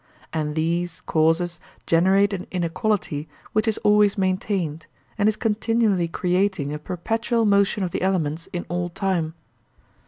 And 0.33 0.55
these 0.55 0.99
causes 1.01 1.59
generate 1.85 2.33
an 2.33 2.47
inequality 2.49 3.29
which 3.53 3.67
is 3.67 3.77
always 3.83 4.17
maintained, 4.17 4.87
and 5.15 5.29
is 5.29 5.35
continually 5.37 6.07
creating 6.07 6.73
a 6.73 6.79
perpetual 6.79 7.45
motion 7.45 7.83
of 7.83 7.91
the 7.91 8.01
elements 8.01 8.47
in 8.51 8.65
all 8.67 8.89
time. 8.89 9.35